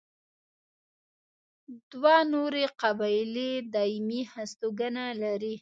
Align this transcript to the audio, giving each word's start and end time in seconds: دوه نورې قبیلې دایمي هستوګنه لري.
دوه 1.91 2.15
نورې 2.33 2.65
قبیلې 2.81 3.51
دایمي 3.73 4.21
هستوګنه 4.33 5.05
لري. 5.21 5.49